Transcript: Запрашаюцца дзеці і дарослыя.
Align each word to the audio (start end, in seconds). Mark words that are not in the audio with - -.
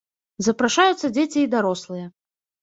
Запрашаюцца 0.45 1.11
дзеці 1.17 1.39
і 1.45 1.51
дарослыя. 1.53 2.05